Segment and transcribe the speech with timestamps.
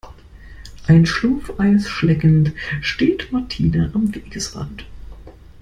[0.87, 4.87] Ein Schlumpfeis schleckend steht Martina am Wegesrand.